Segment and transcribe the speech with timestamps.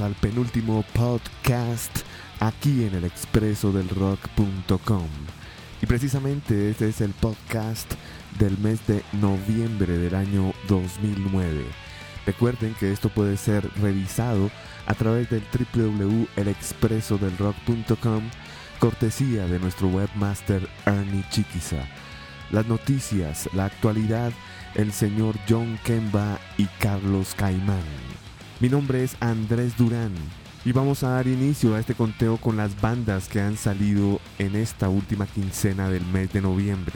[0.00, 1.90] Al penúltimo podcast
[2.38, 5.08] aquí en el expreso del rock.com.
[5.82, 7.94] Y precisamente este es el podcast
[8.38, 11.64] del mes de noviembre del año 2009.
[12.26, 14.52] Recuerden que esto puede ser revisado
[14.86, 15.42] a través del
[15.74, 18.22] www.elexpresodelrock.com,
[18.78, 21.88] cortesía de nuestro webmaster Ernie Chiquiza.
[22.52, 24.30] Las noticias, la actualidad,
[24.74, 28.07] el señor John Kemba y Carlos Caimán.
[28.60, 30.12] Mi nombre es Andrés Durán
[30.64, 34.56] y vamos a dar inicio a este conteo con las bandas que han salido en
[34.56, 36.94] esta última quincena del mes de noviembre.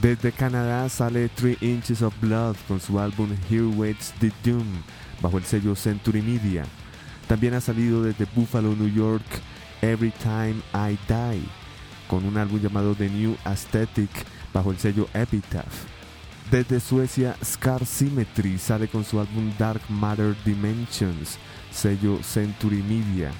[0.00, 4.64] Desde Canadá sale Three Inches of Blood con su álbum Here Waits the Doom
[5.20, 6.62] bajo el sello Century Media.
[7.26, 9.24] También ha salido desde Buffalo, New York,
[9.80, 11.42] Every Time I Die
[12.06, 14.10] con un álbum llamado The New Aesthetic
[14.52, 15.91] bajo el sello Epitaph.
[16.52, 21.38] Desde Suecia, Scar Symmetry sale con su álbum Dark Matter Dimensions,
[21.70, 23.32] sello Century Media.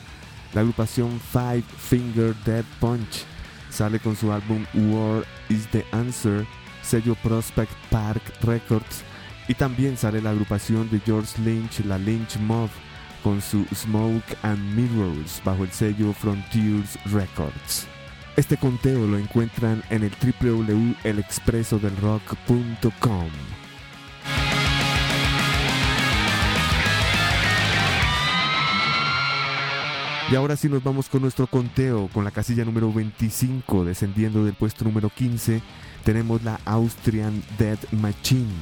[0.55, 3.27] La agrupación Five Finger Dead Punch
[3.69, 6.47] sale con su álbum War is the Answer,
[6.83, 9.05] sello Prospect Park Records.
[9.47, 12.71] Y también sale la agrupación de George Lynch, la Lynch Mob,
[13.23, 17.92] con su Smoke and Mirrors bajo el sello Frontiers Records.
[18.35, 23.29] Este conteo lo encuentran en el www.elexpresodelrock.com.
[30.31, 34.55] Y ahora sí nos vamos con nuestro conteo, con la casilla número 25, descendiendo del
[34.55, 35.61] puesto número 15,
[36.05, 38.55] tenemos la Austrian Dead Machine.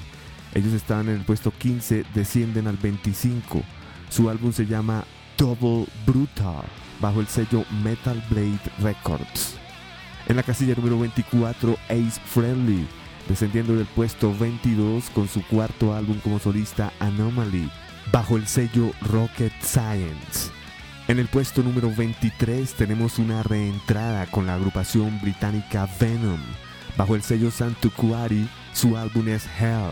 [0.53, 3.63] Ellos estaban en el puesto 15, descienden al 25.
[4.09, 5.05] Su álbum se llama
[5.39, 6.65] Double Brutal,
[7.01, 9.60] bajo el sello Metal Blade Records.
[10.31, 12.87] En la casilla número 24, Ace Friendly,
[13.29, 17.69] descendiendo del puesto 22 con su cuarto álbum como solista Anomaly,
[18.13, 20.53] bajo el sello Rocket Science.
[21.09, 26.39] En el puesto número 23 tenemos una reentrada con la agrupación británica Venom,
[26.97, 29.91] bajo el sello Santukuari, su álbum es Hell,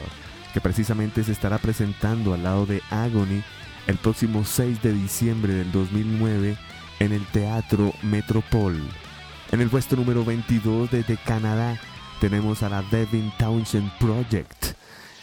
[0.55, 3.43] que precisamente se estará presentando al lado de Agony
[3.89, 6.57] el próximo 6 de diciembre del 2009
[7.01, 8.81] en el Teatro Metropol.
[9.51, 11.81] En el puesto número 22 desde Canadá
[12.21, 14.75] tenemos a la Devin Townshend Project.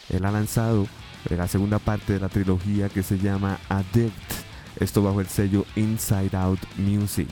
[0.08, 0.88] Él ha lanzado
[1.30, 4.32] la segunda parte de la trilogía que se llama Addict,
[4.80, 7.28] esto bajo el sello Inside Out Music.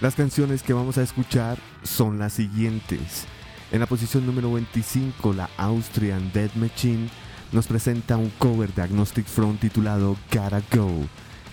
[0.00, 3.26] Las canciones que vamos a escuchar son las siguientes.
[3.72, 7.08] En la posición número 25, la Austrian Dead Machine
[7.50, 10.90] nos presenta un cover de Agnostic Front titulado Gotta Go.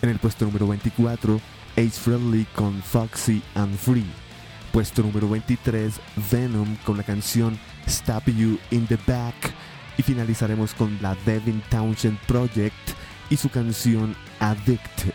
[0.03, 1.41] En el puesto número 24,
[1.77, 4.20] Ace Friendly con Foxy and Free.
[4.71, 5.99] Puesto número 23,
[6.31, 9.35] Venom con la canción Stab You in the Back.
[9.97, 12.73] Y finalizaremos con la Devin Townshend Project
[13.29, 15.13] y su canción Addicted.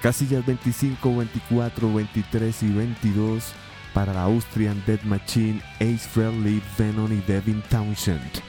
[0.00, 3.52] Casillas 25, 24, 23 y 22
[3.94, 8.42] para la Austrian Dead Machine, Ace Frehley, Venom y Devin Townshend.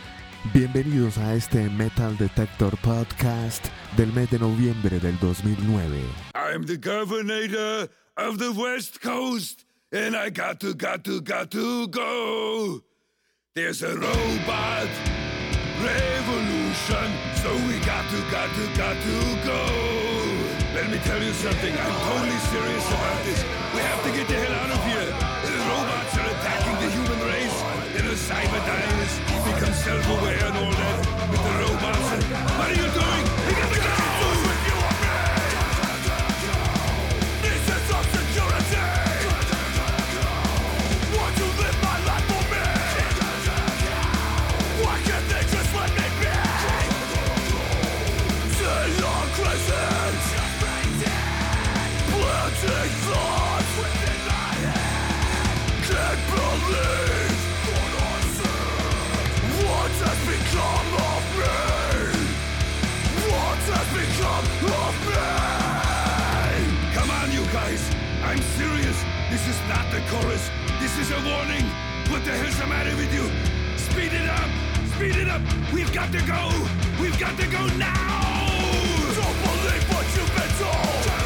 [0.53, 6.01] Bienvenidos a este Metal Detector Podcast del mes de noviembre del 2009.
[6.33, 9.63] I'm the governor of the West Coast,
[9.93, 12.81] and I got to, got to, got to go.
[13.55, 14.89] There's a robot
[15.77, 19.61] revolution, so we got to, got to, got to go.
[20.73, 23.43] Let me tell you something, I'm totally serious about this.
[23.75, 25.13] We have to get the hell out of here.
[25.45, 27.61] The robots are attacking the human race,
[27.93, 30.72] and the cyber dies become self-aware and all
[70.13, 70.49] chorus.
[70.79, 71.65] This is a warning.
[72.11, 73.25] What the hell's the matter with you?
[73.77, 74.49] Speed it up.
[74.95, 75.41] Speed it up.
[75.73, 76.41] We've got to go.
[77.01, 78.43] We've got to go now.
[79.17, 81.22] Don't believe what you've been told.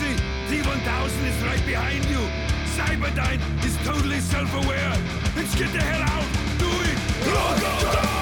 [0.00, 0.16] Lucy,
[0.48, 2.18] T-1000 is right behind you.
[2.76, 4.92] Cyberdyne is totally self-aware.
[5.34, 6.58] Let's get the hell out.
[6.58, 6.98] Do it.
[7.26, 8.17] Look, go, go.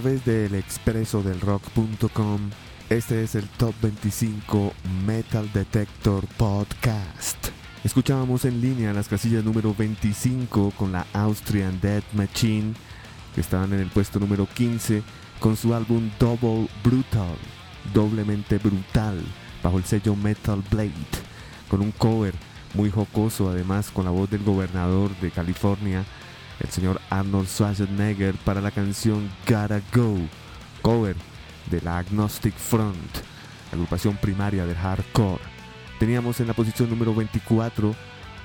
[0.00, 2.50] Través del expreso del rock.com.
[2.90, 4.74] Este es el Top 25
[5.06, 7.48] Metal Detector Podcast.
[7.82, 12.74] Escuchábamos en línea las casillas número 25 con la Austrian Death Machine,
[13.34, 15.02] que estaban en el puesto número 15
[15.40, 17.34] con su álbum Double Brutal,
[17.94, 19.18] doblemente brutal,
[19.62, 20.92] bajo el sello Metal Blade,
[21.70, 22.34] con un cover
[22.74, 26.04] muy jocoso, además con la voz del gobernador de California,
[26.60, 30.16] el señor Arnold Schwarzenegger, para la canción Gotta Go,
[30.82, 31.16] cover
[31.70, 32.96] de la Agnostic Front,
[33.72, 35.42] agrupación primaria del hardcore.
[35.98, 37.94] Teníamos en la posición número 24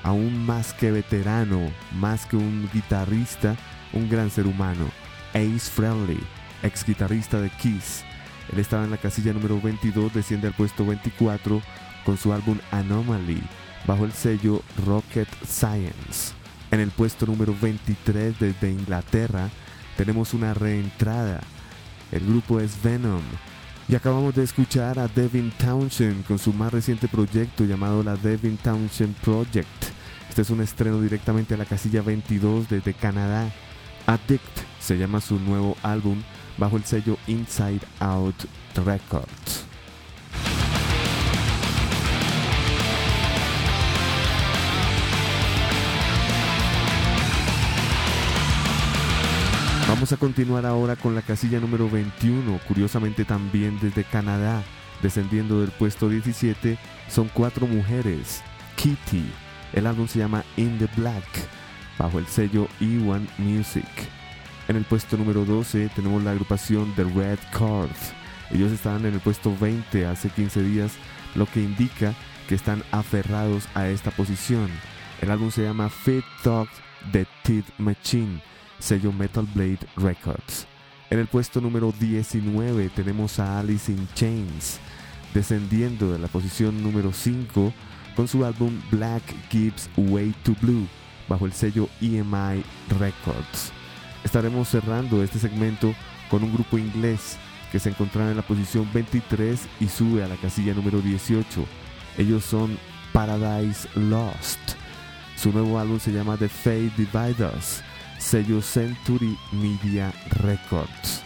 [0.03, 3.55] aún más que veterano, más que un guitarrista,
[3.93, 4.85] un gran ser humano,
[5.33, 6.19] Ace Friendly,
[6.63, 8.03] ex guitarrista de Kiss.
[8.51, 11.61] Él estaba en la casilla número 22, desciende al puesto 24
[12.05, 13.41] con su álbum Anomaly,
[13.85, 16.40] bajo el sello Rocket Science.
[16.71, 19.49] En el puesto número 23 desde Inglaterra
[19.97, 21.41] tenemos una reentrada.
[22.11, 23.21] El grupo es Venom.
[23.89, 28.55] Y acabamos de escuchar a Devin Townshend con su más reciente proyecto llamado la Devin
[28.55, 29.67] Townshend Project.
[30.29, 33.51] Este es un estreno directamente a la casilla 22 desde Canadá.
[34.07, 36.21] Addict se llama su nuevo álbum
[36.57, 38.45] bajo el sello Inside Out
[38.85, 39.70] Records.
[50.01, 54.63] Vamos a continuar ahora con la casilla número 21, curiosamente también desde Canadá,
[55.03, 58.41] descendiendo del puesto 17, son cuatro mujeres.
[58.77, 59.23] Kitty,
[59.73, 61.23] el álbum se llama In the Black,
[61.99, 63.85] bajo el sello E1 Music.
[64.67, 67.95] En el puesto número 12 tenemos la agrupación The Red Card.
[68.49, 70.93] Ellos estaban en el puesto 20 hace 15 días,
[71.35, 72.15] lo que indica
[72.49, 74.67] que están aferrados a esta posición.
[75.21, 76.69] El álbum se llama Fit Talk
[77.11, 78.41] The Teeth Machine
[78.81, 80.67] sello Metal Blade Records.
[81.09, 84.79] En el puesto número 19 tenemos a Alice in Chains,
[85.33, 87.73] descendiendo de la posición número 5
[88.15, 90.87] con su álbum Black Gives Way to Blue,
[91.27, 92.63] bajo el sello EMI
[92.99, 93.71] Records.
[94.23, 95.93] Estaremos cerrando este segmento
[96.29, 97.37] con un grupo inglés
[97.71, 101.65] que se encontrará en la posición 23 y sube a la casilla número 18.
[102.17, 102.77] Ellos son
[103.13, 104.59] Paradise Lost.
[105.35, 107.81] Su nuevo álbum se llama The Fate Divide Us
[108.21, 111.23] sello Century Media Records.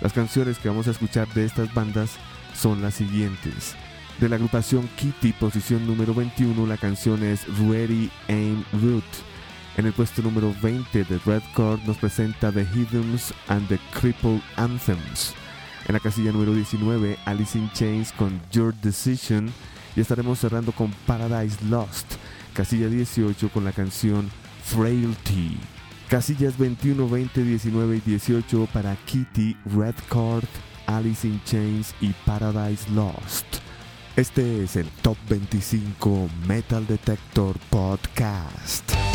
[0.00, 2.12] Las canciones que vamos a escuchar de estas bandas
[2.54, 3.76] son las siguientes.
[4.18, 9.04] De la agrupación Kitty, posición número 21, la canción es Ready Aim Root.
[9.76, 14.42] En el puesto número 20 de Red Chord nos presenta The Hidden and the Crippled
[14.56, 15.34] Anthems.
[15.86, 19.52] En la casilla número 19, Alice in Chains con Your Decision.
[19.96, 22.14] Y estaremos cerrando con Paradise Lost.
[22.54, 24.30] Casilla 18 con la canción
[24.64, 25.56] Frailty.
[26.10, 30.48] Casillas 21, 20, 19 y 18 para Kitty, Red Card,
[30.86, 33.46] Alice in Chains y Paradise Lost.
[34.16, 39.09] Este es el Top 25 Metal Detector Podcast.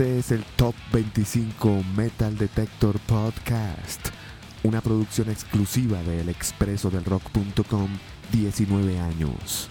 [0.00, 4.08] Este es el Top 25 Metal Detector Podcast,
[4.62, 7.88] una producción exclusiva de elexpresodelrock.com
[8.32, 9.68] 19 años.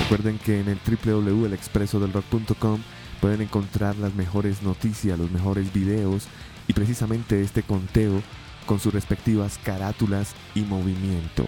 [0.00, 2.80] Recuerden que en el www.elexpresodelrock.com
[3.20, 6.26] pueden encontrar las mejores noticias, los mejores videos
[6.68, 8.22] y precisamente este conteo
[8.64, 11.44] con sus respectivas carátulas y movimiento.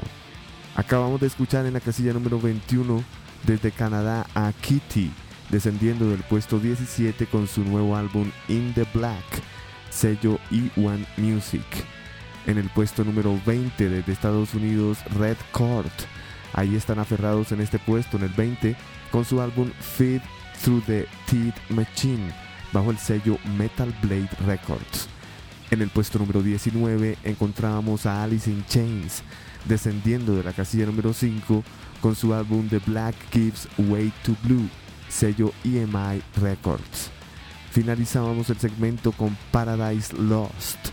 [0.77, 3.03] Acabamos de escuchar en la casilla número 21
[3.47, 5.11] desde Canadá a Kitty,
[5.53, 9.23] descendiendo del puesto 17 con su nuevo álbum In the Black,
[9.91, 11.63] sello E1 Music.
[12.47, 15.93] En el puesto número 20 desde Estados Unidos, Red Court.
[16.55, 18.75] Ahí están aferrados en este puesto, en el 20,
[19.13, 20.23] con su álbum Feed
[20.65, 22.33] Through the Teeth Machine,
[22.73, 25.09] bajo el sello Metal Blade Records.
[25.71, 29.23] En el puesto número 19 encontrábamos a Alice in Chains,
[29.67, 31.63] descendiendo de la casilla número 5
[32.01, 34.69] con su álbum The Black Gives Way to Blue,
[35.13, 37.11] sello EMI Records.
[37.71, 40.89] Finalizábamos el segmento con Paradise Lost.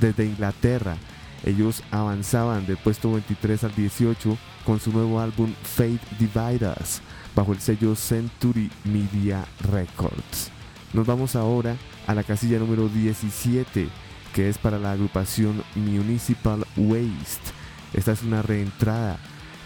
[0.00, 0.96] Desde Inglaterra,
[1.44, 7.00] ellos avanzaban del puesto 23 al 18 con su nuevo álbum Fate Divide Us,
[7.34, 10.50] bajo el sello Century Media Records.
[10.92, 13.88] Nos vamos ahora a la casilla número 17,
[14.34, 17.52] que es para la agrupación Municipal Waste.
[17.94, 19.18] Esta es una reentrada.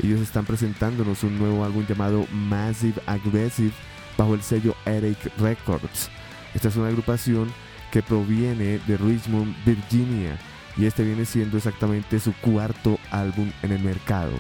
[0.03, 3.73] Ellos están presentándonos un nuevo álbum llamado Massive Aggressive
[4.17, 6.11] bajo el sello Eric Records.
[6.55, 7.53] Esta es una agrupación
[7.91, 10.39] que proviene de Richmond, Virginia,
[10.77, 14.33] y este viene siendo exactamente su cuarto álbum en el mercado.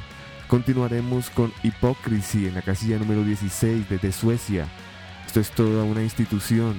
[0.48, 4.68] Continuaremos con Hypocrisy en la casilla número 16 desde Suecia.
[5.26, 6.76] Esto es toda una institución.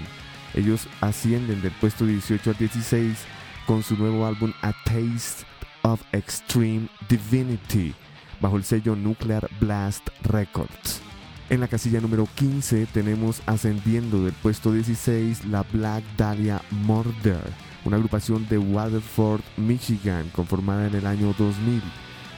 [0.54, 3.18] Ellos ascienden del puesto 18 al 16
[3.66, 5.46] con su nuevo álbum A Taste
[5.82, 7.94] of Extreme Divinity
[8.40, 11.07] bajo el sello Nuclear Blast Records.
[11.50, 17.40] En la casilla número 15 tenemos ascendiendo del puesto 16 la Black Dahlia Murder,
[17.86, 21.82] una agrupación de Waterford, Michigan, conformada en el año 2000.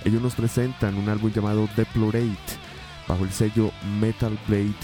[0.05, 2.29] Ellos nos presentan un álbum llamado Deplorate
[3.07, 4.75] bajo el sello Metal Blade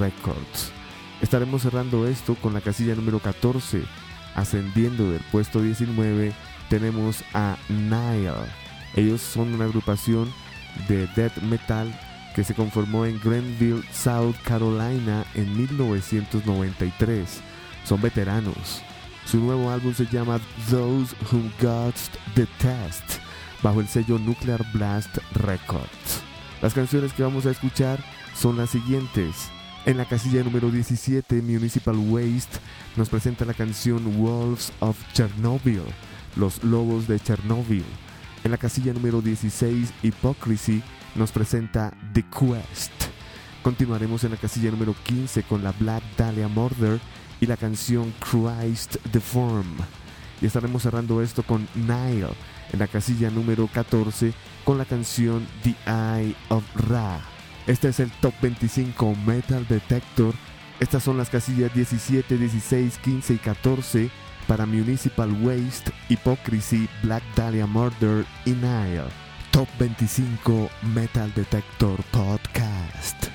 [0.00, 0.72] Records.
[1.20, 3.82] Estaremos cerrando esto con la casilla número 14.
[4.34, 6.32] Ascendiendo del puesto 19
[6.70, 8.32] tenemos a Nile.
[8.96, 10.32] Ellos son una agrupación
[10.88, 11.92] de death metal
[12.34, 17.40] que se conformó en Grenville, South Carolina en 1993.
[17.84, 18.82] Son veteranos.
[19.24, 21.94] Su nuevo álbum se llama Those Who Got
[22.34, 23.20] the Test
[23.62, 26.22] bajo el sello Nuclear Blast Records.
[26.60, 27.98] Las canciones que vamos a escuchar
[28.34, 29.48] son las siguientes.
[29.86, 32.58] En la casilla número 17, Municipal Waste
[32.96, 35.82] nos presenta la canción Wolves of Chernobyl,
[36.36, 37.84] Los Lobos de Chernobyl.
[38.44, 40.82] En la casilla número 16, Hypocrisy
[41.14, 42.92] nos presenta The Quest.
[43.62, 47.00] Continuaremos en la casilla número 15 con la Black Dahlia Murder
[47.40, 49.76] y la canción Christ the Form.
[50.40, 52.28] Y estaremos cerrando esto con Nile
[52.72, 54.32] en la casilla número 14
[54.64, 57.20] con la canción The Eye of Ra.
[57.66, 60.34] Este es el Top 25 Metal Detector.
[60.80, 64.10] Estas son las casillas 17, 16, 15 y 14
[64.46, 69.23] para Municipal Waste, Hypocrisy, Black Dahlia Murder y Nile.
[69.54, 73.30] Top 25 Metal Detector Podcast.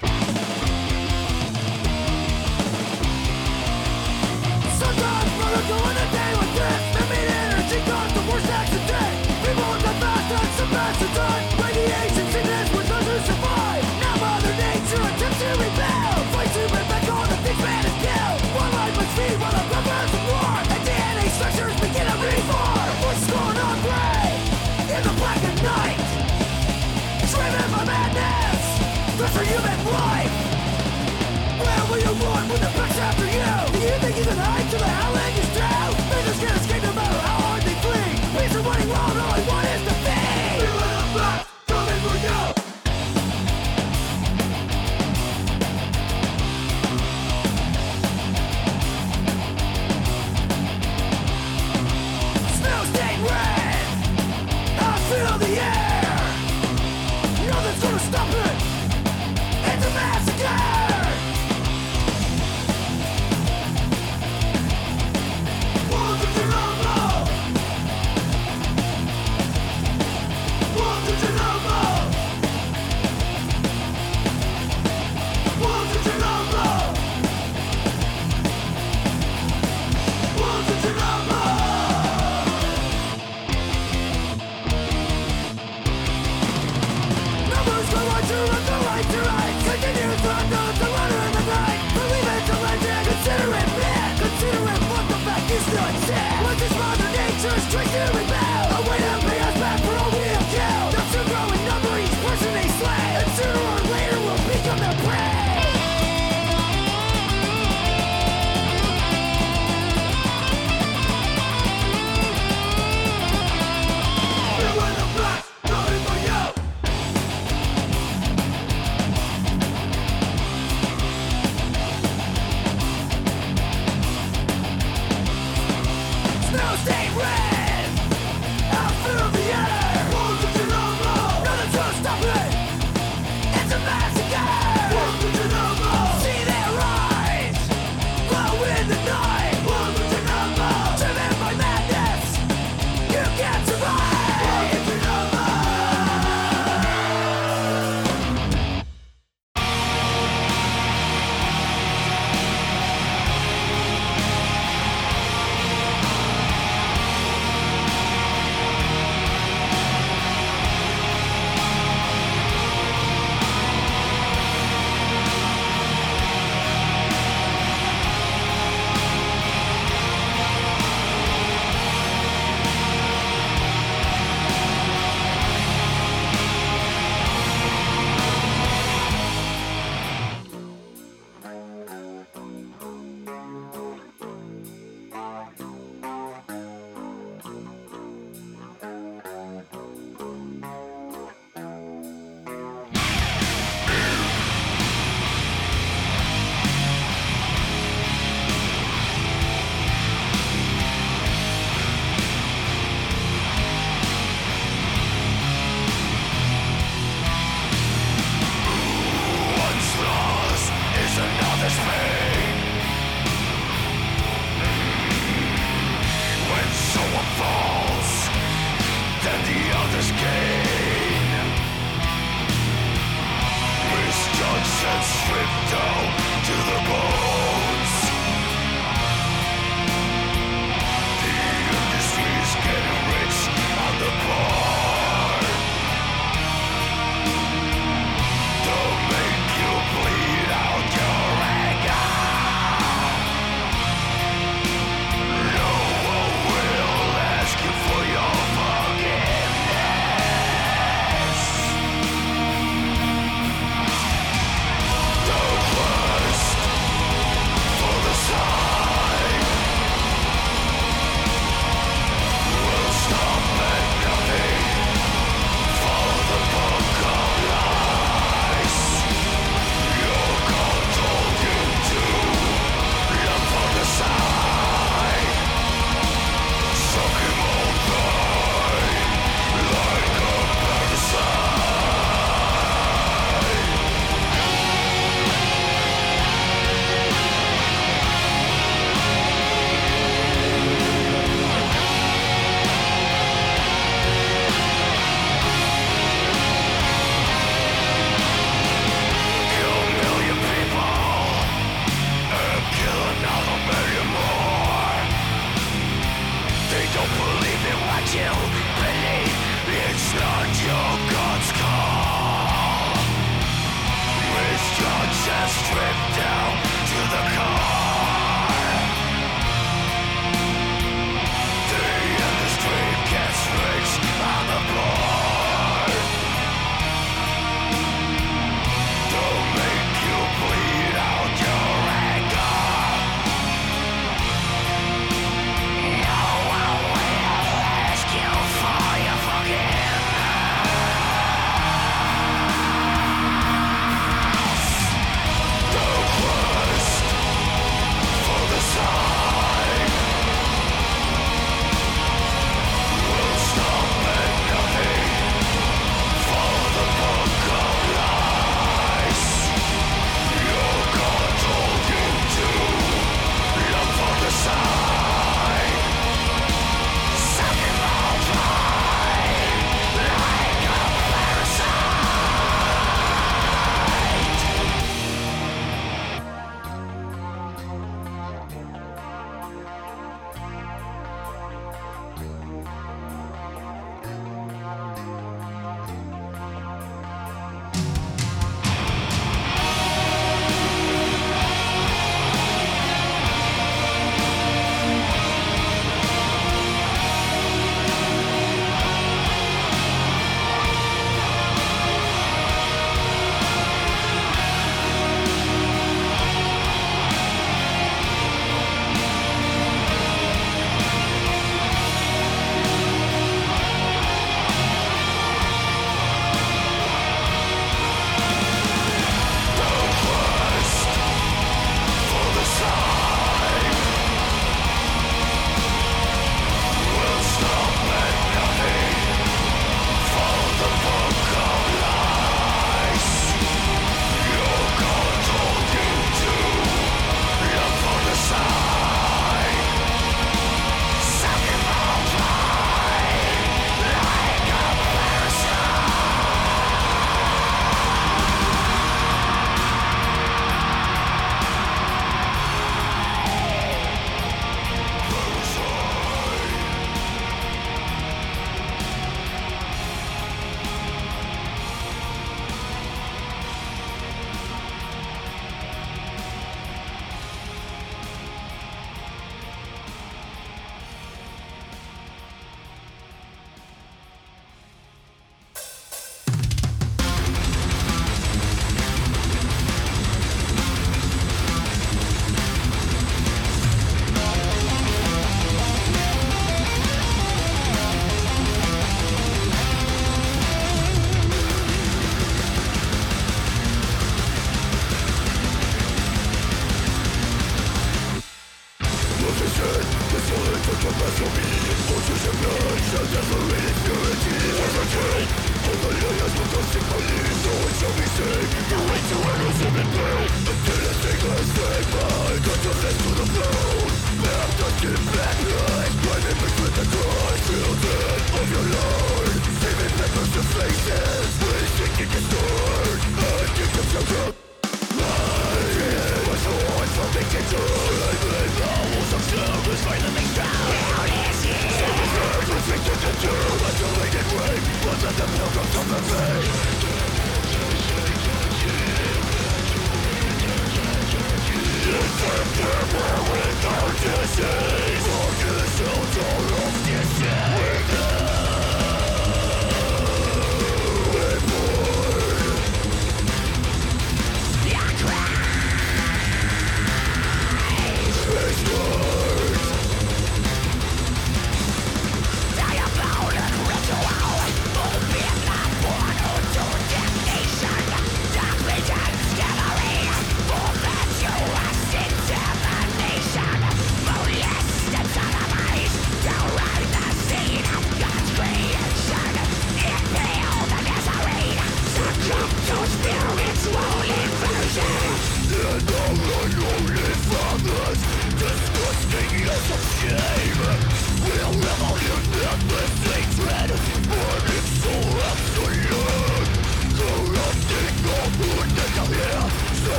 [31.90, 33.80] Will you run when the pack's after you?
[33.80, 35.29] Do you think you can hide till the howling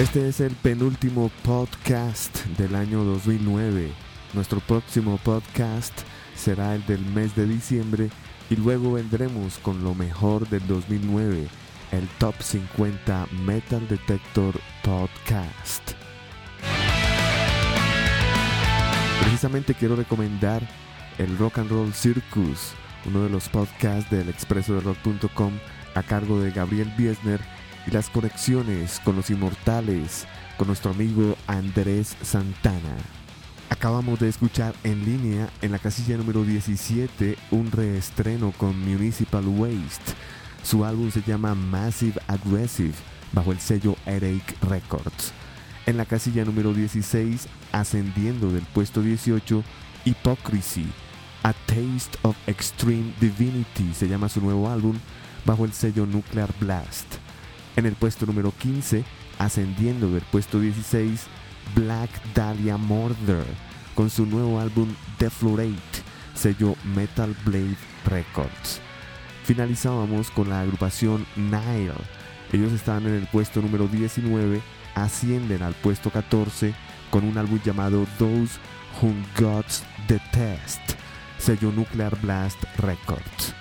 [0.00, 3.90] Este es el penúltimo podcast del año 2009.
[4.32, 5.92] Nuestro próximo podcast
[6.34, 8.08] será el del mes de diciembre
[8.48, 11.46] y luego vendremos con lo mejor del 2009,
[11.92, 15.92] el Top 50 Metal Detector Podcast.
[19.20, 20.66] Precisamente quiero recomendar
[21.18, 22.72] el Rock and Roll Circus,
[23.04, 25.52] uno de los podcasts del expreso de rock.com
[25.94, 30.26] a cargo de Gabriel Biesner y las conexiones con los inmortales
[30.56, 32.96] con nuestro amigo Andrés Santana.
[33.70, 40.12] Acabamos de escuchar en línea en la casilla número 17 un reestreno con Municipal Waste.
[40.62, 42.94] Su álbum se llama Massive Aggressive
[43.32, 45.32] bajo el sello Headache Records.
[45.86, 49.64] En la casilla número 16, ascendiendo del puesto 18,
[50.04, 50.86] Hypocrisy.
[51.42, 54.98] A Taste of Extreme Divinity se llama su nuevo álbum
[55.46, 57.14] bajo el sello Nuclear Blast.
[57.76, 59.04] En el puesto número 15,
[59.38, 61.26] ascendiendo del puesto 16,
[61.74, 63.44] Black Dahlia Murder
[63.94, 65.74] con su nuevo álbum Deflorate,
[66.34, 68.80] sello Metal Blade Records.
[69.44, 71.94] Finalizábamos con la agrupación Nile.
[72.52, 74.60] Ellos estaban en el puesto número 19,
[74.94, 76.74] ascienden al puesto 14
[77.10, 78.58] con un álbum llamado Those
[79.00, 80.80] Whom Gods Detest,
[81.38, 83.59] sello Nuclear Blast Records.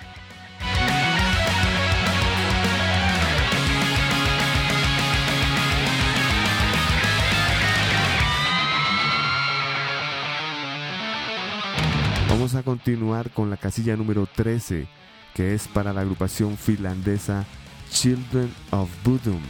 [12.40, 14.88] Vamos a continuar con la casilla número 13,
[15.36, 17.46] que es para la agrupación finlandesa
[17.92, 19.42] Children of Bodom.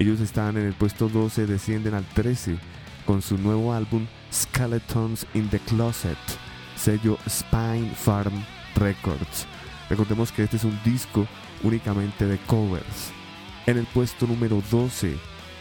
[0.00, 2.58] Ellos estaban en el puesto 12, descienden al 13
[3.06, 6.18] con su nuevo álbum Skeletons in the Closet,
[6.74, 9.46] sello Spine Farm Records.
[9.88, 11.28] Recordemos que este es un disco
[11.62, 13.12] únicamente de covers.
[13.66, 15.16] En el puesto número 12,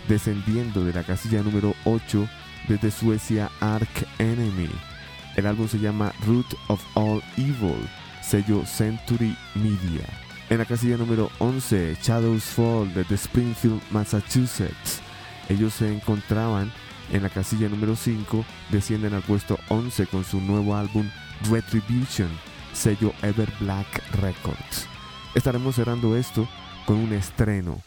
[0.07, 2.27] descendiendo de la casilla número 8,
[2.67, 4.94] desde Suecia Ark Enemy.
[5.35, 7.89] El álbum se llama Root of All Evil,
[8.21, 10.05] sello Century Media.
[10.49, 15.01] En la casilla número 11, Shadows Fall desde Springfield, Massachusetts.
[15.49, 16.71] Ellos se encontraban
[17.11, 21.09] en la casilla número 5, descienden al puesto 11 con su nuevo álbum
[21.49, 22.29] Retribution,
[22.73, 23.87] sello Ever Black
[24.21, 24.87] Records.
[25.33, 26.47] Estaremos cerrando esto
[26.85, 27.81] con un estreno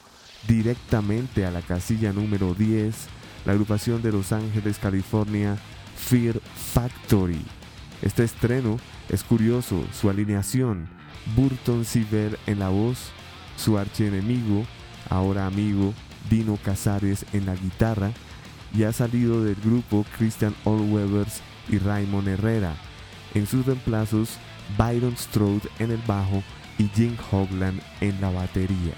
[0.47, 2.95] directamente a la casilla número 10,
[3.47, 5.57] la agrupación de Los Ángeles, California,
[6.09, 6.41] Fear
[6.73, 7.45] Factory.
[8.01, 8.79] Este estreno
[9.11, 10.89] es curioso, su alineación,
[11.37, 13.11] Burton Siver en la voz,
[13.57, 14.65] su archienemigo,
[15.11, 15.93] ahora amigo,
[16.31, 18.13] Dino Casares en la guitarra,
[18.75, 22.75] y ha salido del grupo Christian Allwebers y Raymond Herrera.
[23.35, 24.39] En sus reemplazos,
[24.79, 26.43] Byron Strode en el bajo
[26.79, 28.95] y Jim Hogland en la batería.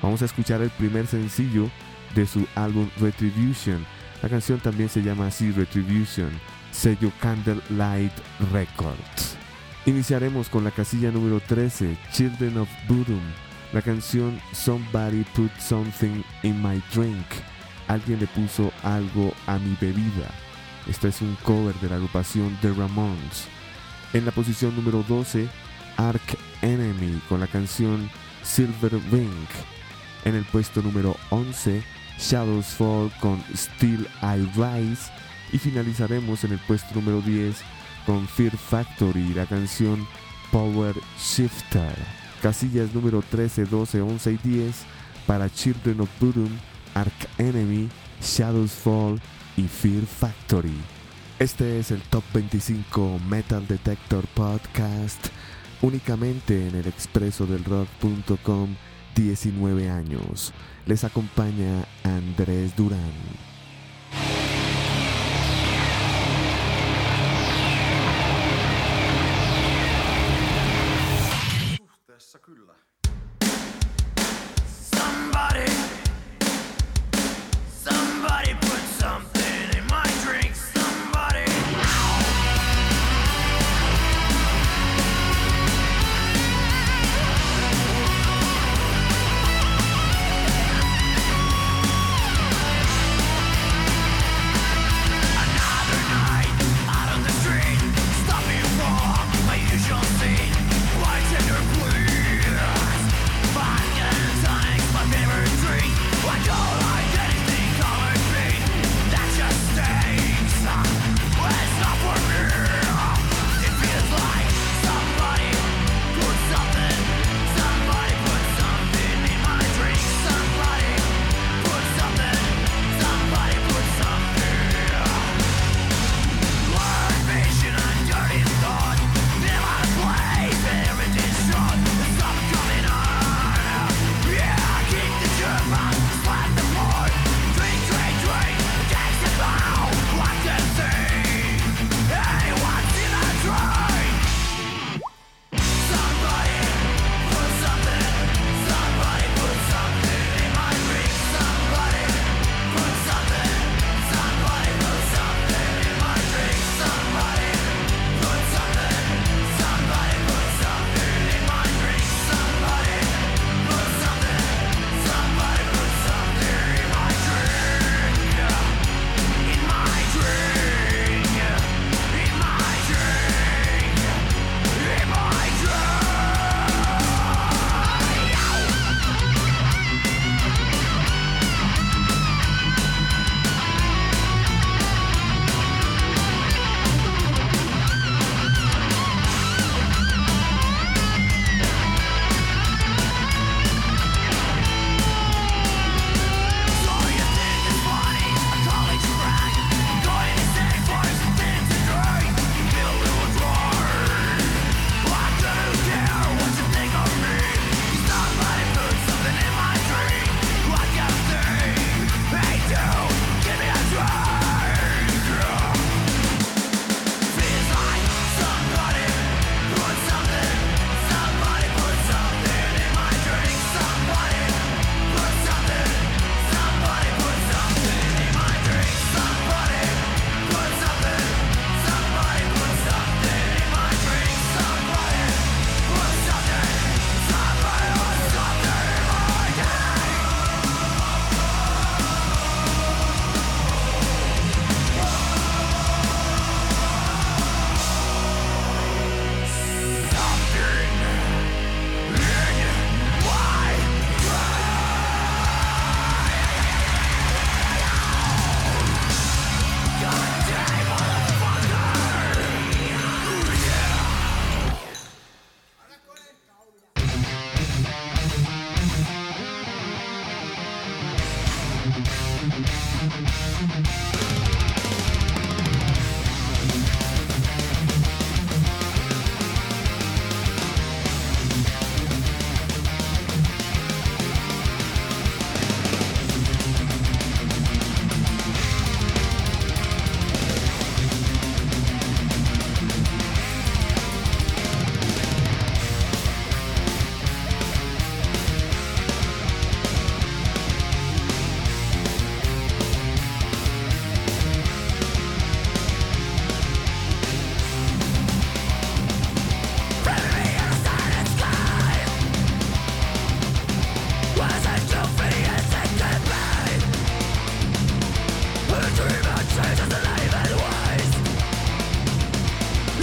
[0.00, 1.70] Vamos a escuchar el primer sencillo
[2.14, 3.84] de su álbum Retribution.
[4.22, 6.30] La canción también se llama así Retribution,
[6.72, 8.12] sello Candlelight
[8.52, 9.36] Records.
[9.84, 13.20] Iniciaremos con la casilla número 13, Children of Bodom,
[13.72, 17.26] la canción Somebody Put Something in My Drink.
[17.88, 20.28] Alguien le puso algo a mi bebida.
[20.88, 23.46] Este es un cover de la agrupación The Ramones.
[24.12, 25.48] En la posición número 12,
[25.96, 28.10] Ark Enemy con la canción
[28.42, 29.46] Silver Ring.
[30.24, 31.82] En el puesto número 11,
[32.18, 35.10] Shadows Fall con Still I Rise.
[35.52, 37.56] Y finalizaremos en el puesto número 10
[38.04, 40.06] con Fear Factory, la canción
[40.50, 41.94] Power Shifter.
[42.42, 44.76] Casillas número 13, 12, 11 y 10
[45.26, 46.50] para Children of Bodom,
[46.94, 47.88] Ark Enemy,
[48.22, 49.20] Shadows Fall
[49.56, 50.76] y Fear Factory.
[51.38, 55.26] Este es el Top 25 Metal Detector Podcast,
[55.82, 58.74] únicamente en el expreso del rock.com
[59.14, 60.52] 19 años.
[60.86, 63.45] Les acompaña Andrés Durán.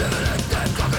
[0.04, 0.93] Give it a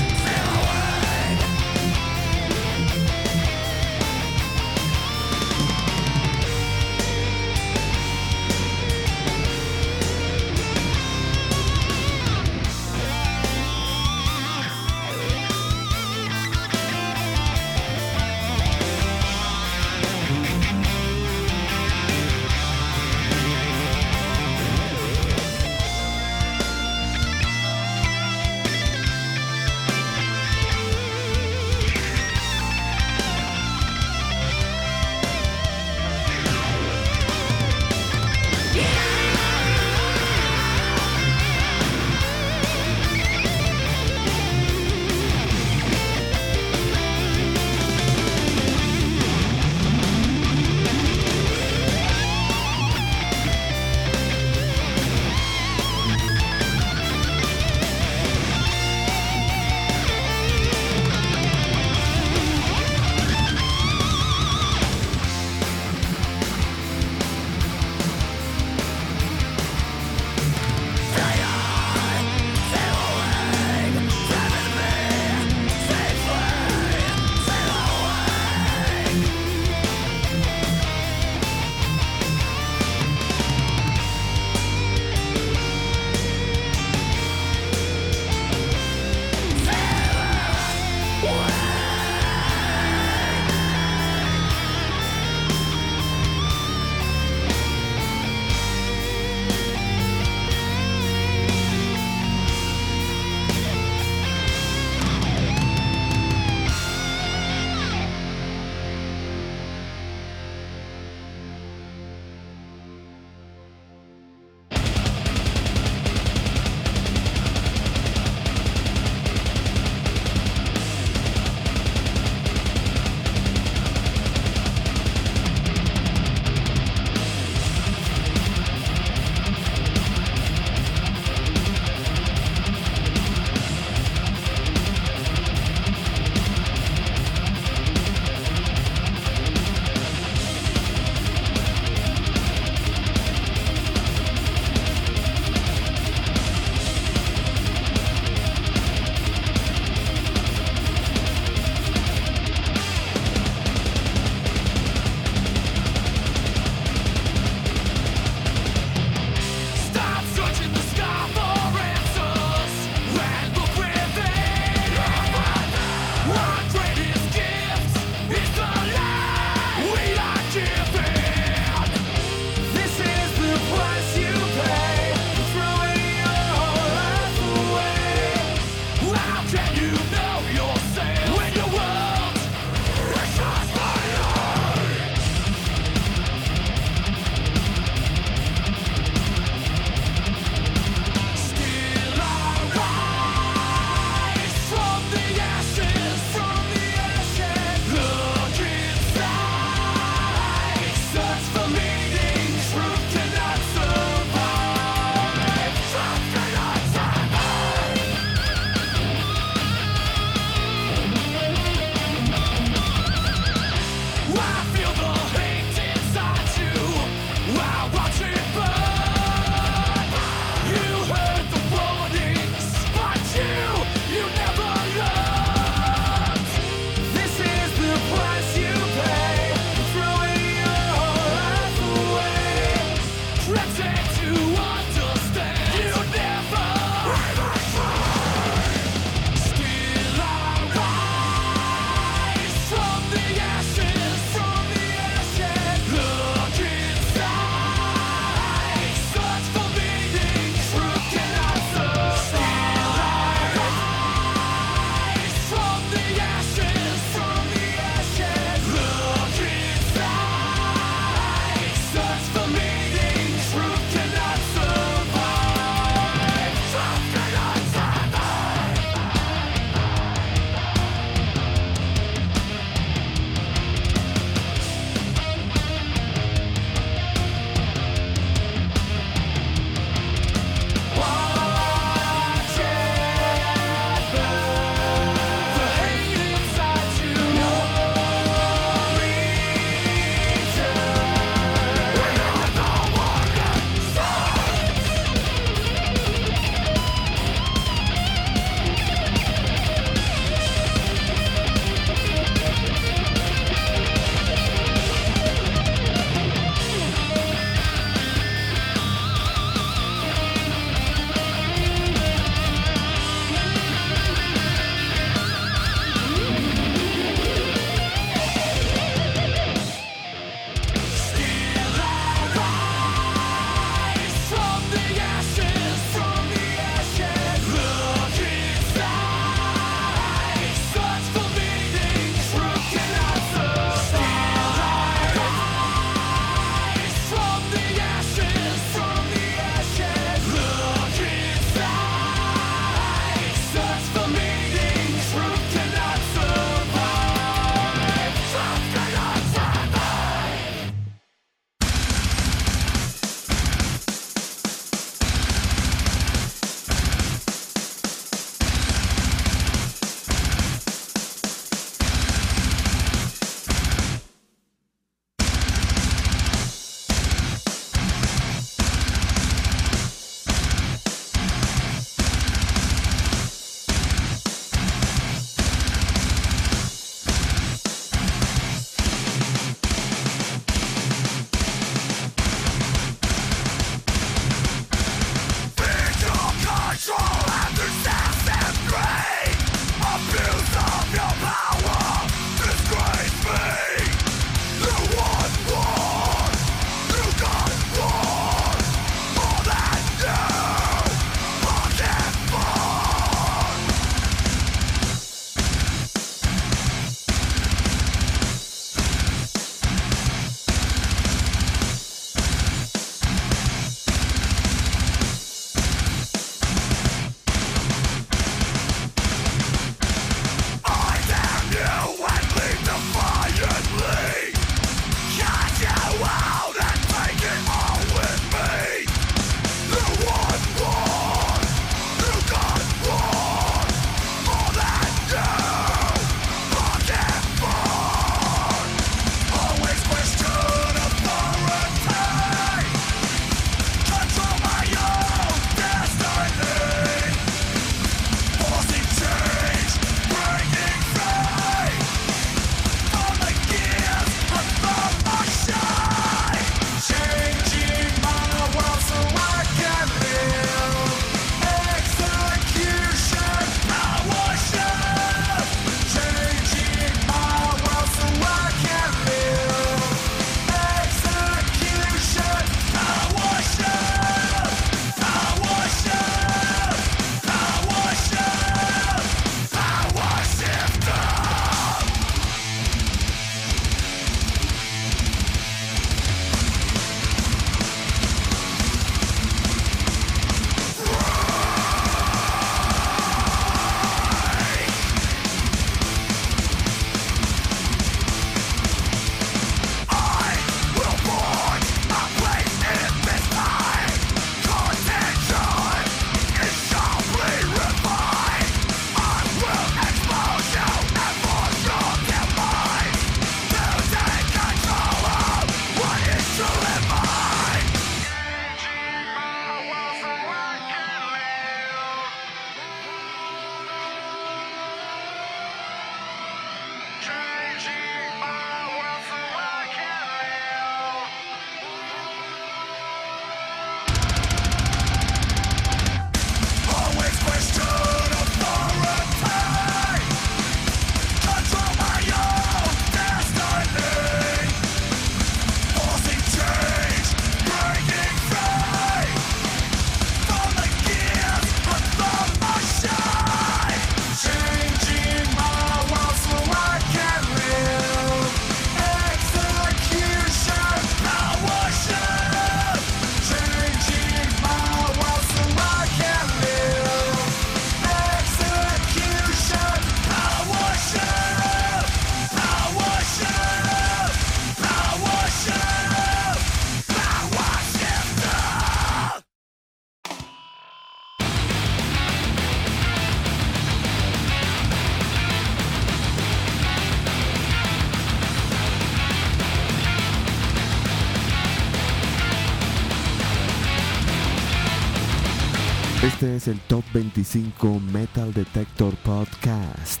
[596.22, 600.00] Este es el Top 25 Metal Detector Podcast,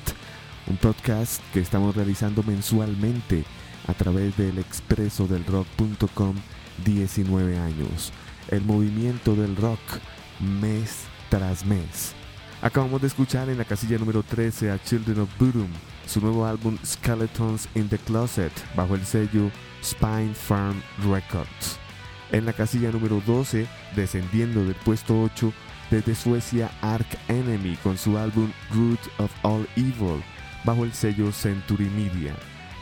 [0.68, 3.42] un podcast que estamos realizando mensualmente
[3.88, 6.36] a través del expreso del rock.com
[6.84, 8.12] 19 años,
[8.52, 9.80] el movimiento del rock
[10.38, 12.12] mes tras mes.
[12.60, 15.72] Acabamos de escuchar en la casilla número 13 a Children of Bodom,
[16.06, 19.50] su nuevo álbum Skeletons in the Closet, bajo el sello
[19.82, 21.80] Spine Farm Records.
[22.30, 23.66] En la casilla número 12,
[23.96, 25.52] descendiendo del puesto 8,
[25.92, 30.24] desde Suecia Ark Enemy con su álbum Root of All Evil,
[30.64, 32.34] bajo el sello Century Media.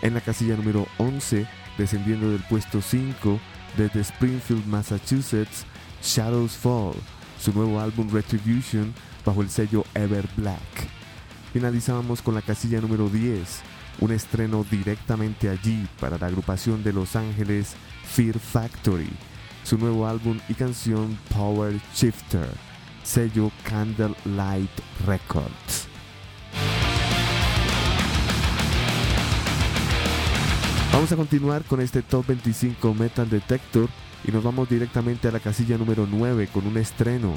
[0.03, 1.45] En la casilla número 11,
[1.77, 3.41] descendiendo del puesto 5,
[3.77, 5.66] desde Springfield, Massachusetts,
[6.01, 6.95] Shadows Fall,
[7.41, 8.95] su nuevo álbum Retribution,
[9.27, 10.61] bajo el sello Ever Black.
[11.53, 13.61] Finalizábamos con la casilla número 10,
[13.99, 17.74] un estreno directamente allí para la agrupación de Los Ángeles
[18.05, 19.11] Fear Factory,
[19.65, 22.70] su nuevo álbum y canción Power Shifter,
[23.02, 24.70] sello Candlelight
[25.06, 25.89] Records.
[30.93, 33.89] Vamos a continuar con este Top 25 Metal Detector
[34.24, 37.35] y nos vamos directamente a la casilla número 9 con un estreno.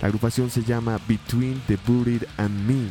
[0.00, 2.90] La agrupación se llama Between the Buried and Me.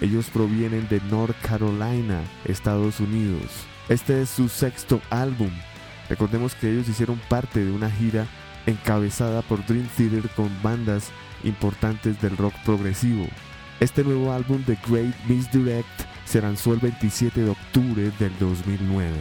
[0.00, 3.50] Ellos provienen de North Carolina, Estados Unidos.
[3.88, 5.50] Este es su sexto álbum.
[6.08, 8.26] Recordemos que ellos hicieron parte de una gira
[8.66, 11.10] encabezada por Dream Theater con bandas
[11.44, 13.26] importantes del rock progresivo.
[13.80, 15.86] Este nuevo álbum The Great Misdirect
[16.24, 19.12] se lanzó el 27 de octubre del 2009.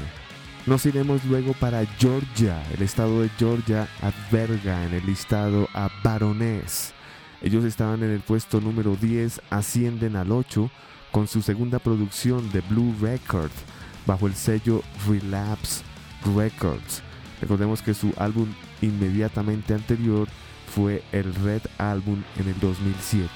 [0.65, 2.63] Nos iremos luego para Georgia.
[2.73, 6.93] El estado de Georgia adverga en el listado a Baroness.
[7.41, 10.71] Ellos estaban en el puesto número 10, ascienden al 8
[11.11, 13.51] con su segunda producción de Blue Record
[14.05, 15.83] bajo el sello Relapse
[16.35, 17.01] Records.
[17.41, 18.47] Recordemos que su álbum
[18.81, 20.27] inmediatamente anterior
[20.73, 23.29] fue el Red Album en el 2007.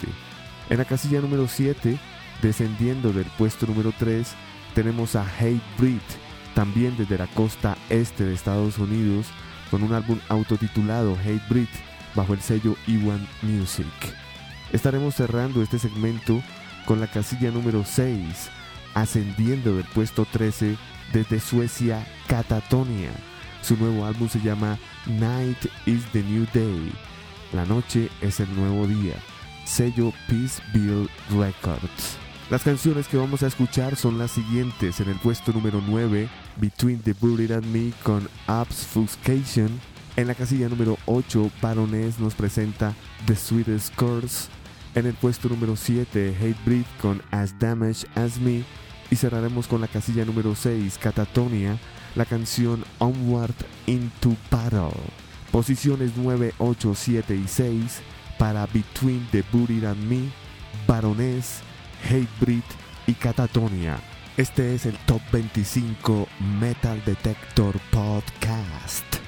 [0.70, 1.98] En la casilla número 7,
[2.42, 4.28] descendiendo del puesto número 3,
[4.74, 6.02] tenemos a Hate Breed
[6.56, 9.28] también desde la costa este de Estados Unidos,
[9.70, 11.68] con un álbum autotitulado Hate Breed
[12.16, 13.86] bajo el sello Iwan Music.
[14.74, 16.42] Estaremos cerrando este segmento
[16.86, 18.50] con la casilla número 6,
[18.96, 20.78] ascendiendo del puesto 13
[21.14, 23.12] desde Suecia Catatonia.
[23.62, 27.07] Su nuevo álbum se llama Night is the New Day.
[27.54, 29.16] La noche es el nuevo día.
[29.66, 30.62] Sello Peace
[31.30, 32.18] Records.
[32.50, 35.00] Las canciones que vamos a escuchar son las siguientes.
[35.00, 39.70] En el puesto número 9, Between the Buried and Me con Obfuscation.
[40.18, 42.94] En la casilla número 8, Baroness nos presenta
[43.26, 44.50] The Sweetest Curse.
[44.96, 48.64] En el puesto número 7, Hate Breed con As Damaged as Me.
[49.10, 51.78] Y cerraremos con la casilla número 6, Catatonia,
[52.16, 53.56] la canción Onward
[53.86, 55.27] into Battle.
[55.58, 58.02] Posiciones 9, 8, 7 y 6
[58.38, 60.30] para Between the Buried and Me,
[60.86, 61.62] Baroness,
[62.04, 62.62] Hatebreed
[63.08, 64.00] y Catatonia.
[64.38, 66.28] Este es el Top 25
[66.60, 69.27] Metal Detector Podcast.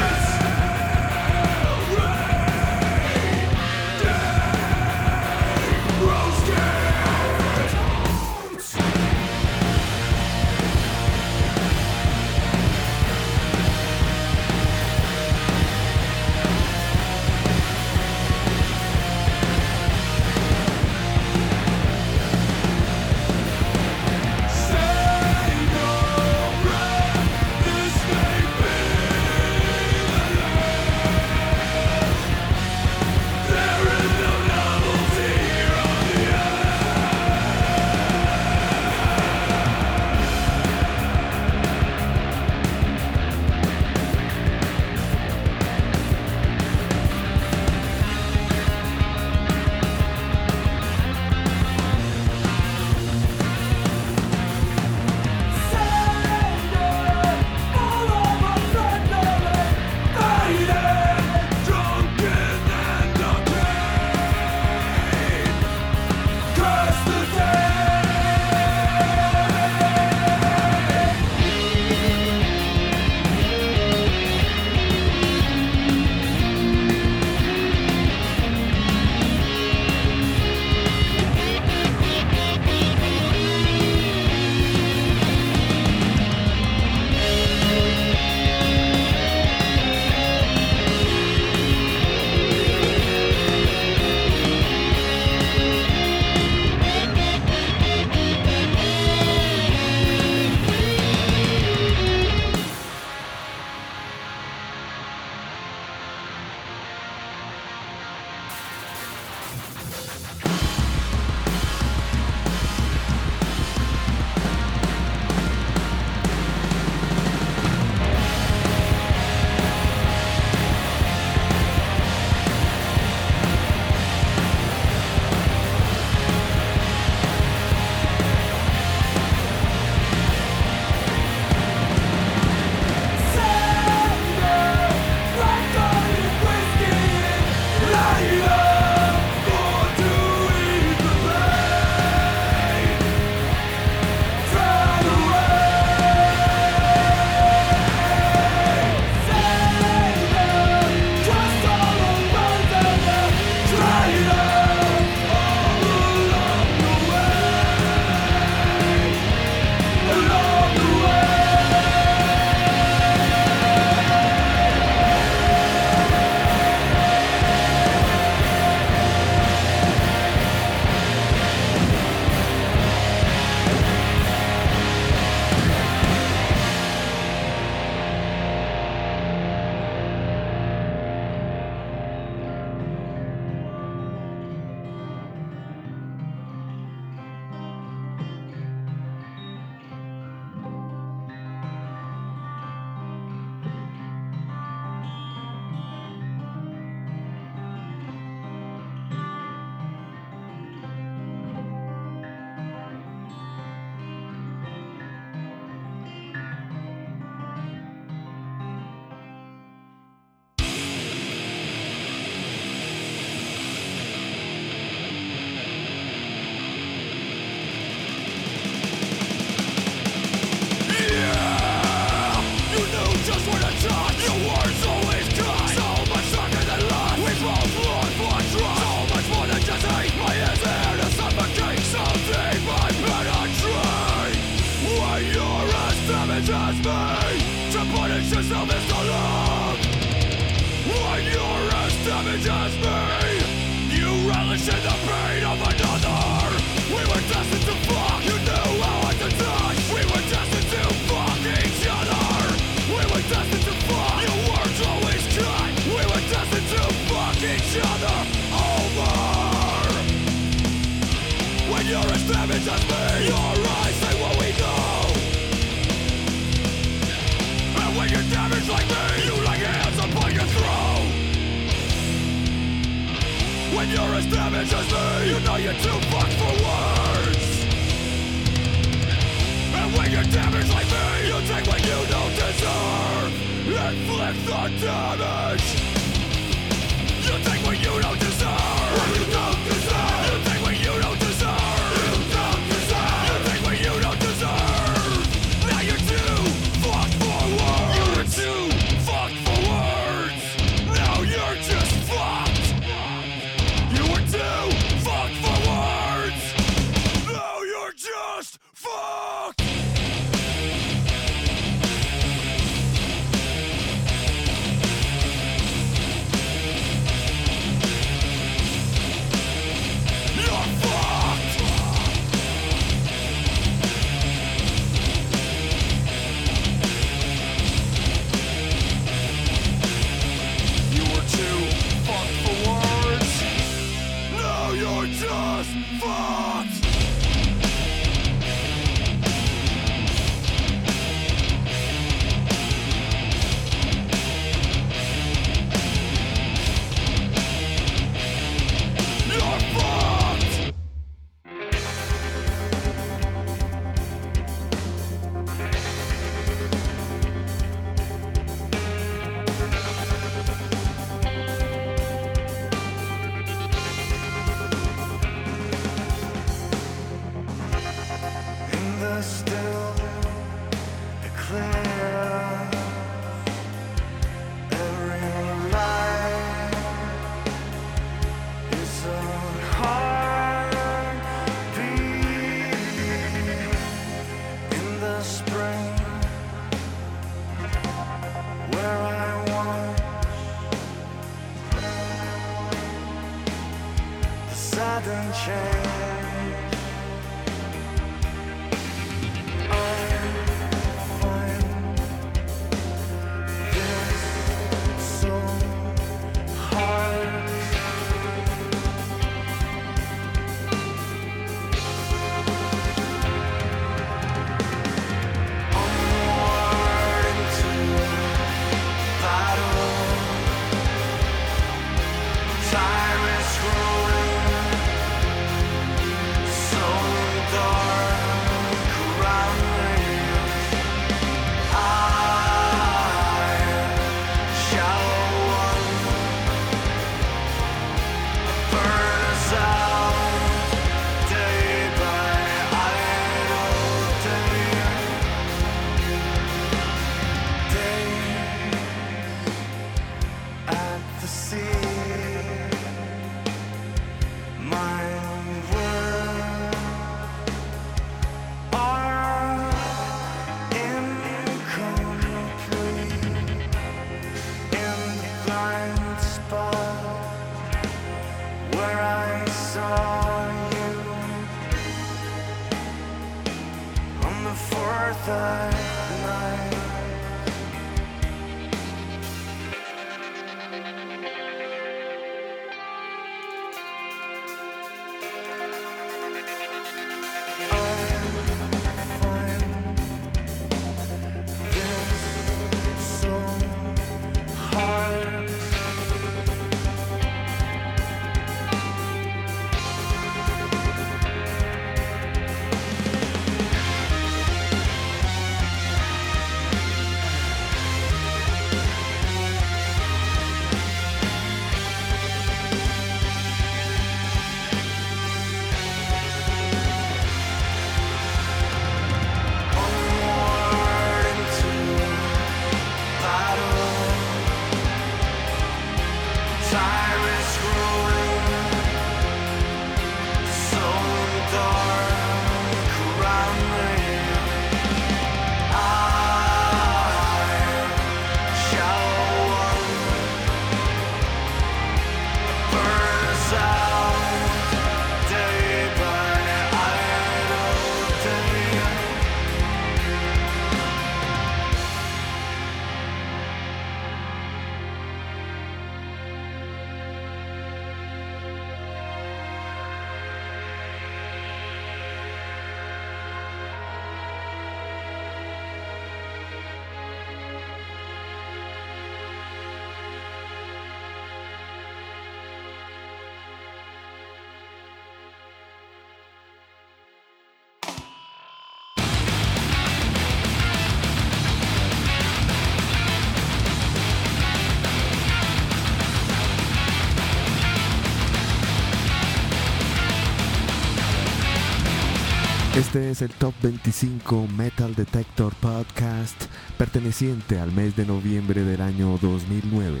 [592.78, 596.44] Este es el Top 25 Metal Detector Podcast
[596.76, 600.00] perteneciente al mes de noviembre del año 2009.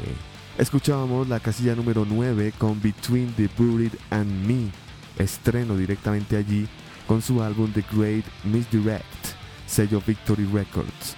[0.58, 4.70] Escuchábamos la casilla número 9 con Between the Buried and Me,
[5.18, 6.68] estreno directamente allí
[7.08, 9.26] con su álbum The Great Misdirect,
[9.66, 11.16] sello Victory Records.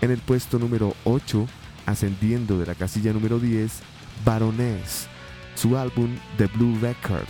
[0.00, 1.46] En el puesto número 8,
[1.84, 3.80] ascendiendo de la casilla número 10,
[4.24, 5.06] Baroness,
[5.54, 7.28] su álbum The Blue Record,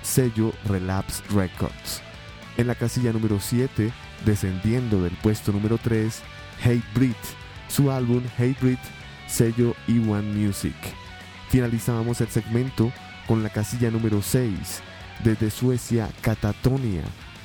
[0.00, 2.00] sello Relapse Records.
[2.56, 3.92] En la casilla número 7,
[4.24, 6.20] descendiendo del puesto número 3,
[6.62, 7.14] Hate Breed,
[7.68, 8.78] su álbum Hate Breed,
[9.26, 10.74] sello E1 Music.
[11.48, 12.92] Finalizábamos el segmento
[13.26, 14.82] con la casilla número 6,
[15.24, 17.02] desde Suecia, Catatonia,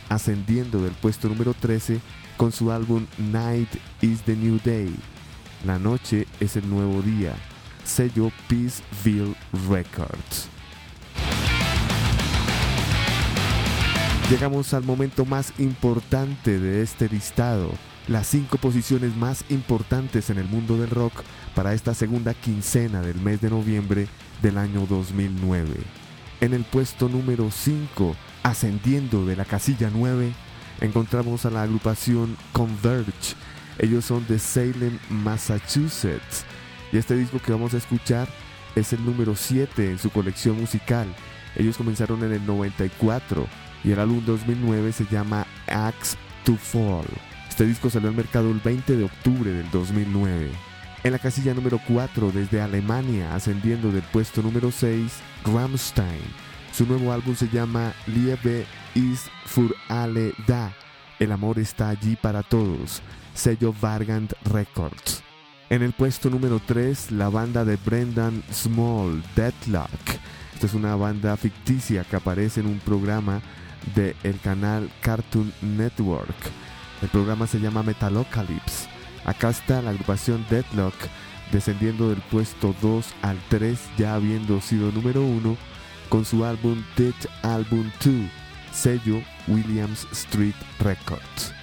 [0.10, 2.00] ascendiendo del puesto número 13
[2.38, 3.70] con su álbum Night
[4.02, 4.94] is the New Day.
[5.66, 7.34] La noche es el nuevo día,
[7.84, 9.36] sello Peaceville
[9.70, 10.55] Records.
[14.30, 17.70] Llegamos al momento más importante de este listado,
[18.08, 21.14] las cinco posiciones más importantes en el mundo del rock
[21.54, 24.08] para esta segunda quincena del mes de noviembre
[24.42, 25.76] del año 2009.
[26.42, 30.34] En el puesto número 5, ascendiendo de la casilla 9,
[30.82, 33.36] encontramos a la agrupación Converge.
[33.78, 36.46] Ellos son de Salem, Massachusetts.
[36.92, 38.28] Y este disco que vamos a escuchar
[38.76, 41.06] es el número 7 en su colección musical.
[41.56, 43.48] Ellos comenzaron en el 94
[43.86, 47.06] y el álbum 2009 se llama Axe to Fall.
[47.48, 50.50] Este disco salió al mercado el 20 de octubre del 2009.
[51.04, 55.14] En la casilla número 4 desde Alemania, ascendiendo del puesto número 6,
[55.46, 56.24] Rammstein.
[56.74, 60.74] Su nuevo álbum se llama Liebe ist für alle da.
[61.20, 63.02] El amor está allí para todos.
[63.36, 65.24] Sello Vargant Records.
[65.70, 69.90] En el puesto número 3, la banda de Brendan Small, Deadlock.
[70.54, 73.42] Esta es una banda ficticia que aparece en un programa
[73.94, 76.36] del el canal Cartoon Network.
[77.02, 78.88] El programa se llama Metalocalypse.
[79.26, 80.96] Acá está la agrupación Deadlock
[81.52, 85.58] descendiendo del puesto 2 al 3 ya habiendo sido número 1
[86.10, 88.14] con su álbum Dead Album 2,
[88.72, 91.54] sello Williams Street Records.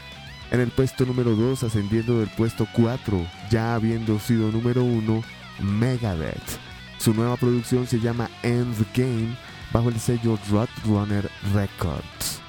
[0.50, 5.22] En el puesto número 2 ascendiendo del puesto 4 ya habiendo sido número 1
[5.60, 6.58] Megadeth.
[6.98, 9.36] Su nueva producción se llama End Game
[9.72, 12.40] bajo el sello Roadrunner Records.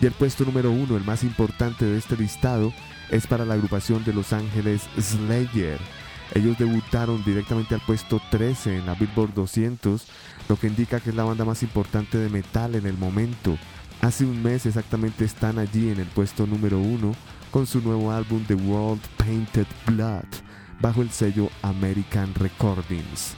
[0.00, 2.72] Y el puesto número uno, el más importante de este listado,
[3.10, 5.78] es para la agrupación de Los Ángeles Slayer.
[6.34, 10.06] Ellos debutaron directamente al puesto 13 en la Billboard 200,
[10.48, 13.58] lo que indica que es la banda más importante de metal en el momento.
[14.00, 17.14] Hace un mes exactamente están allí en el puesto número uno
[17.52, 20.24] con su nuevo álbum The World Painted Blood,
[20.80, 23.34] bajo el sello American Recordings.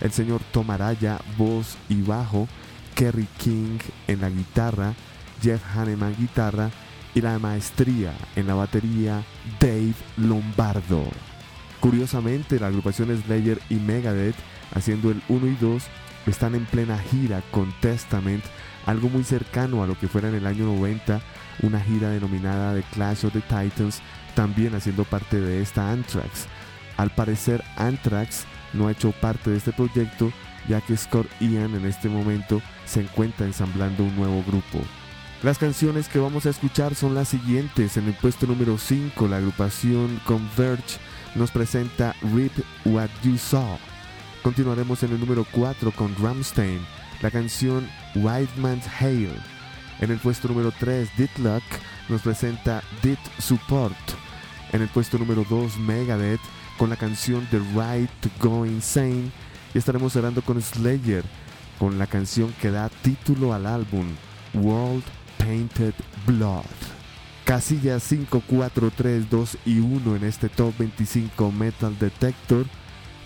[0.00, 2.48] El señor Tom Araya, voz y bajo,
[2.96, 3.78] Kerry King
[4.08, 4.94] en la guitarra,
[5.40, 6.70] Jeff Hanneman guitarra
[7.14, 9.22] y la maestría en la batería
[9.60, 11.04] Dave Lombardo.
[11.78, 14.34] Curiosamente, la agrupación Slayer y Megadeth,
[14.74, 15.84] haciendo el 1 y 2,
[16.26, 18.42] están en plena gira con Testament,
[18.86, 21.20] algo muy cercano a lo que fuera en el año 90,
[21.62, 24.00] una gira denominada The Clash of the Titans,
[24.34, 26.46] también haciendo parte de esta Anthrax.
[26.96, 30.32] Al parecer, Anthrax no ha hecho parte de este proyecto,
[30.68, 34.80] ya que Scott Ian en este momento se encuentra ensamblando un nuevo grupo.
[35.42, 37.96] Las canciones que vamos a escuchar son las siguientes.
[37.96, 40.98] En el puesto número 5, la agrupación Converge
[41.34, 42.52] nos presenta Rip
[42.84, 43.78] What You Saw.
[44.42, 46.80] Continuaremos en el número 4 con Ramstein,
[47.20, 49.30] la canción White Man's Hail.
[50.00, 51.62] En el puesto número 3, Ditluck
[52.08, 53.96] nos presenta Dit Support.
[54.72, 56.40] En el puesto número 2, Megadeth
[56.78, 59.30] con la canción The Right to Go Insane.
[59.76, 61.22] Y estaremos cerrando con Slayer
[61.78, 64.06] con la canción que da título al álbum
[64.54, 65.04] World
[65.36, 65.92] Painted
[66.26, 66.64] Blood.
[67.44, 72.64] Casillas 5, 4, 3, 2 y 1 en este Top 25 Metal Detector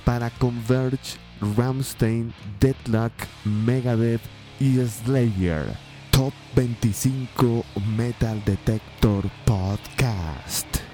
[0.05, 1.21] para Converge,
[1.57, 3.13] Ramstein, Deadlock,
[3.45, 4.23] Megadeth
[4.59, 5.67] y Slayer.
[6.11, 7.65] Top 25
[7.97, 10.90] Metal Detector Podcast.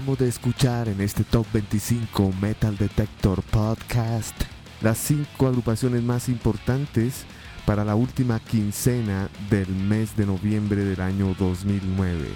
[0.00, 4.34] De escuchar en este Top 25 Metal Detector Podcast
[4.80, 7.26] las cinco agrupaciones más importantes
[7.66, 12.28] para la última quincena del mes de noviembre del año 2009.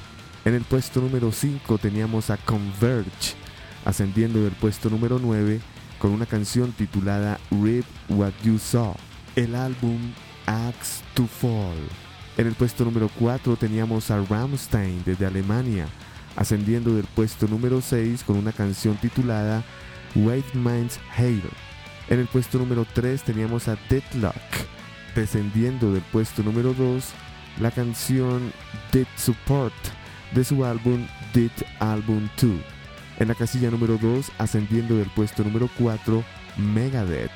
[0.45, 3.35] En el puesto número 5 teníamos a Converge,
[3.87, 5.59] ascendiendo del puesto número 9
[5.99, 8.95] con una canción titulada Read What You Saw,
[9.37, 9.99] el álbum
[10.45, 11.79] Axe to Fall.
[12.37, 15.89] En el puesto número 4 teníamos a Rammstein desde Alemania,
[16.37, 19.65] ascendiendo del puesto número 6 con una canción titulada
[20.15, 21.43] Wait Minds Hail.
[22.09, 24.35] En el puesto número 3 teníamos a Deadlock,
[25.15, 27.05] descendiendo del puesto número 2
[27.61, 28.53] la canción
[28.93, 29.75] Dead Support
[30.35, 32.51] de su álbum Dead Album 2.
[33.21, 36.25] En la casilla número 2, ascendiendo del puesto número 4,
[36.57, 37.31] Megadeth,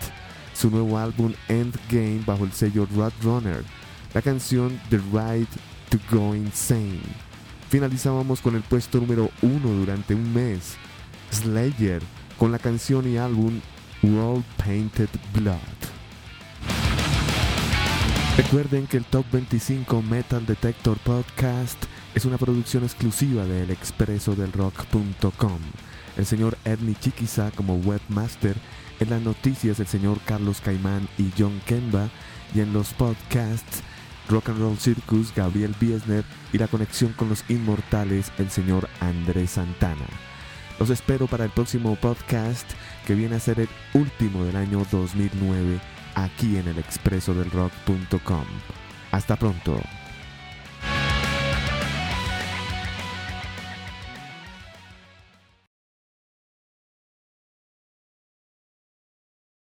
[0.54, 3.62] su nuevo álbum Endgame bajo el sello Roadrunner,
[4.12, 5.48] la canción The Right
[5.88, 7.27] to Go Insane.
[7.68, 10.76] Finalizábamos con el puesto número 1 durante un mes,
[11.30, 12.02] Slayer,
[12.38, 13.60] con la canción y álbum
[14.02, 15.58] World Painted Blood.
[18.38, 21.84] Recuerden que el Top 25 Metal Detector Podcast
[22.14, 25.58] es una producción exclusiva de elexpresodelrock.com.
[26.16, 28.56] El señor Ernie Chiquiza como webmaster,
[28.98, 32.08] en las noticias el señor Carlos Caimán y John Kemba,
[32.54, 33.82] y en los podcasts
[34.30, 39.52] Rock and Roll Circus, Gabriel Biesner y la conexión con los inmortales, el señor Andrés
[39.52, 40.06] Santana.
[40.78, 42.70] Los espero para el próximo podcast
[43.06, 45.80] que viene a ser el último del año 2009
[46.14, 48.44] aquí en el expresodelrock.com.
[49.10, 49.80] Hasta pronto.